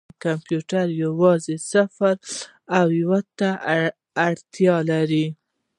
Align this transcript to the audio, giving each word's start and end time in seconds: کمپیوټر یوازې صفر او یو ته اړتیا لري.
کمپیوټر 0.23 0.85
یوازې 1.03 1.55
صفر 1.71 2.15
او 2.77 2.87
یو 3.01 3.13
ته 3.39 3.49
اړتیا 4.27 4.75
لري. 4.89 5.25